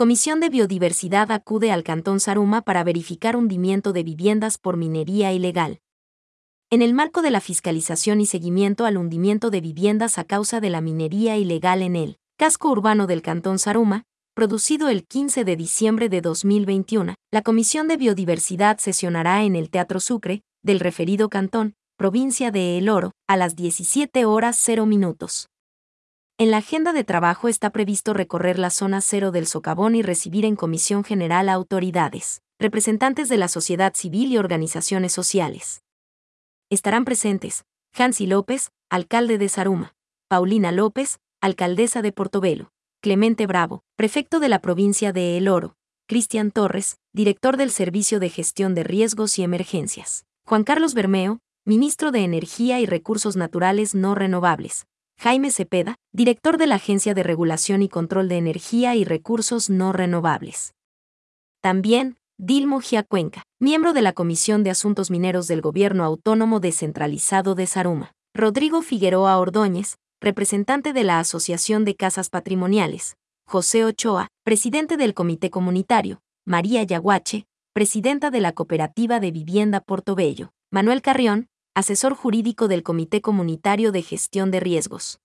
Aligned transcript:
Comisión 0.00 0.40
de 0.40 0.48
Biodiversidad 0.48 1.30
acude 1.30 1.72
al 1.72 1.84
Cantón 1.84 2.20
Saruma 2.20 2.62
para 2.62 2.84
verificar 2.84 3.36
hundimiento 3.36 3.92
de 3.92 4.02
viviendas 4.02 4.56
por 4.56 4.78
minería 4.78 5.30
ilegal. 5.34 5.82
En 6.70 6.80
el 6.80 6.94
marco 6.94 7.20
de 7.20 7.30
la 7.30 7.42
fiscalización 7.42 8.22
y 8.22 8.24
seguimiento 8.24 8.86
al 8.86 8.96
hundimiento 8.96 9.50
de 9.50 9.60
viviendas 9.60 10.16
a 10.16 10.24
causa 10.24 10.58
de 10.58 10.70
la 10.70 10.80
minería 10.80 11.36
ilegal 11.36 11.82
en 11.82 11.96
el 11.96 12.16
casco 12.38 12.70
urbano 12.70 13.06
del 13.06 13.20
Cantón 13.20 13.58
Saruma, 13.58 14.04
producido 14.32 14.88
el 14.88 15.04
15 15.06 15.44
de 15.44 15.56
diciembre 15.56 16.08
de 16.08 16.22
2021, 16.22 17.14
la 17.30 17.42
Comisión 17.42 17.86
de 17.86 17.98
Biodiversidad 17.98 18.78
sesionará 18.78 19.44
en 19.44 19.54
el 19.54 19.68
Teatro 19.68 20.00
Sucre, 20.00 20.40
del 20.62 20.80
referido 20.80 21.28
cantón, 21.28 21.74
provincia 21.98 22.50
de 22.50 22.78
El 22.78 22.88
Oro, 22.88 23.12
a 23.28 23.36
las 23.36 23.54
17 23.54 24.24
horas 24.24 24.56
0 24.62 24.86
minutos. 24.86 25.50
En 26.40 26.50
la 26.50 26.56
agenda 26.56 26.94
de 26.94 27.04
trabajo 27.04 27.48
está 27.48 27.68
previsto 27.68 28.14
recorrer 28.14 28.58
la 28.58 28.70
zona 28.70 29.02
cero 29.02 29.30
del 29.30 29.46
socavón 29.46 29.94
y 29.94 30.00
recibir 30.00 30.46
en 30.46 30.56
comisión 30.56 31.04
general 31.04 31.50
a 31.50 31.52
autoridades, 31.52 32.40
representantes 32.58 33.28
de 33.28 33.36
la 33.36 33.46
sociedad 33.46 33.92
civil 33.94 34.32
y 34.32 34.38
organizaciones 34.38 35.12
sociales. 35.12 35.82
Estarán 36.70 37.04
presentes 37.04 37.66
Hansi 37.94 38.26
López, 38.26 38.70
alcalde 38.88 39.36
de 39.36 39.50
Saruma, 39.50 39.92
Paulina 40.28 40.72
López, 40.72 41.18
alcaldesa 41.42 42.00
de 42.00 42.10
Portobelo, 42.10 42.72
Clemente 43.02 43.46
Bravo, 43.46 43.82
prefecto 43.96 44.40
de 44.40 44.48
la 44.48 44.62
provincia 44.62 45.12
de 45.12 45.36
El 45.36 45.46
Oro, 45.46 45.76
Cristian 46.08 46.52
Torres, 46.52 46.96
director 47.12 47.58
del 47.58 47.70
Servicio 47.70 48.18
de 48.18 48.30
Gestión 48.30 48.74
de 48.74 48.82
Riesgos 48.82 49.38
y 49.38 49.42
Emergencias, 49.42 50.24
Juan 50.46 50.64
Carlos 50.64 50.94
Bermeo, 50.94 51.40
ministro 51.66 52.10
de 52.12 52.24
Energía 52.24 52.80
y 52.80 52.86
Recursos 52.86 53.36
Naturales 53.36 53.94
No 53.94 54.14
Renovables, 54.14 54.86
Jaime 55.22 55.50
Cepeda, 55.50 55.96
director 56.12 56.56
de 56.56 56.66
la 56.66 56.76
Agencia 56.76 57.12
de 57.12 57.22
Regulación 57.22 57.82
y 57.82 57.90
Control 57.90 58.26
de 58.26 58.38
Energía 58.38 58.96
y 58.96 59.04
Recursos 59.04 59.68
No 59.68 59.92
Renovables. 59.92 60.72
También, 61.60 62.16
Dilmo 62.38 62.80
Giacuenca, 62.80 63.42
miembro 63.60 63.92
de 63.92 64.00
la 64.00 64.14
Comisión 64.14 64.64
de 64.64 64.70
Asuntos 64.70 65.10
Mineros 65.10 65.46
del 65.46 65.60
Gobierno 65.60 66.04
Autónomo 66.04 66.58
Descentralizado 66.58 67.54
de 67.54 67.66
Saruma. 67.66 68.12
Rodrigo 68.34 68.80
Figueroa 68.80 69.36
Ordóñez, 69.36 69.98
representante 70.22 70.94
de 70.94 71.04
la 71.04 71.18
Asociación 71.18 71.84
de 71.84 71.96
Casas 71.96 72.30
Patrimoniales. 72.30 73.18
José 73.46 73.84
Ochoa, 73.84 74.28
presidente 74.42 74.96
del 74.96 75.12
Comité 75.12 75.50
Comunitario. 75.50 76.22
María 76.46 76.82
Yaguache, 76.82 77.44
presidenta 77.74 78.30
de 78.30 78.40
la 78.40 78.52
Cooperativa 78.52 79.20
de 79.20 79.32
Vivienda 79.32 79.80
Portobello. 79.80 80.54
Manuel 80.70 81.02
Carrión, 81.02 81.50
asesor 81.80 82.14
jurídico 82.14 82.68
del 82.68 82.82
Comité 82.84 83.20
Comunitario 83.20 83.90
de 83.90 84.02
Gestión 84.02 84.50
de 84.50 84.60
Riesgos. 84.60 85.18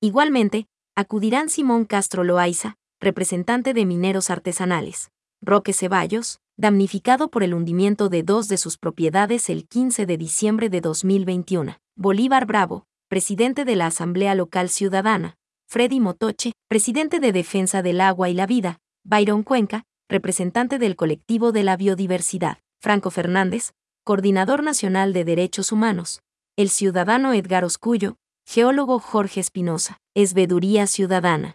Igualmente, 0.00 0.66
acudirán 0.94 1.48
Simón 1.48 1.84
Castro 1.84 2.22
Loaiza, 2.22 2.76
representante 3.00 3.74
de 3.74 3.84
Mineros 3.84 4.30
Artesanales, 4.30 5.10
Roque 5.40 5.72
Ceballos, 5.72 6.38
damnificado 6.56 7.28
por 7.28 7.42
el 7.42 7.54
hundimiento 7.54 8.08
de 8.08 8.22
dos 8.22 8.46
de 8.48 8.58
sus 8.58 8.78
propiedades 8.78 9.50
el 9.50 9.66
15 9.66 10.06
de 10.06 10.16
diciembre 10.16 10.68
de 10.68 10.80
2021, 10.80 11.78
Bolívar 11.96 12.46
Bravo, 12.46 12.84
presidente 13.08 13.64
de 13.64 13.74
la 13.74 13.86
Asamblea 13.86 14.34
Local 14.34 14.68
Ciudadana, 14.68 15.36
Freddy 15.66 16.00
Motoche, 16.00 16.52
presidente 16.68 17.18
de 17.18 17.32
Defensa 17.32 17.82
del 17.82 18.00
Agua 18.00 18.28
y 18.28 18.34
la 18.34 18.46
Vida, 18.46 18.78
Byron 19.04 19.42
Cuenca, 19.42 19.84
representante 20.08 20.78
del 20.78 20.96
colectivo 20.96 21.50
de 21.50 21.64
la 21.64 21.76
biodiversidad, 21.76 22.58
Franco 22.78 23.10
Fernández, 23.10 23.72
Coordinador 24.04 24.64
Nacional 24.64 25.12
de 25.12 25.24
Derechos 25.24 25.70
Humanos, 25.70 26.22
el 26.56 26.70
ciudadano 26.70 27.34
Edgar 27.34 27.64
Oscullo, 27.64 28.16
geólogo 28.44 28.98
Jorge 28.98 29.38
Espinosa, 29.38 29.98
Esveduría 30.16 30.88
Ciudadana. 30.88 31.54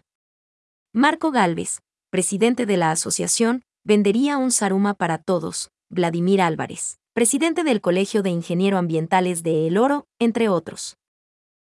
Marco 0.93 1.31
Galvez, 1.31 1.81
presidente 2.09 2.65
de 2.65 2.77
la 2.77 2.91
asociación 2.91 3.63
Vendería 3.83 4.37
un 4.37 4.51
Saruma 4.51 4.93
para 4.93 5.17
Todos, 5.17 5.71
Vladimir 5.89 6.41
Álvarez, 6.41 6.99
presidente 7.13 7.65
del 7.65 7.81
Colegio 7.81 8.23
de 8.23 8.29
Ingeniero 8.29 8.77
Ambientales 8.77 9.43
de 9.43 9.67
El 9.67 9.77
Oro, 9.77 10.05
entre 10.17 10.47
otros. 10.47 10.95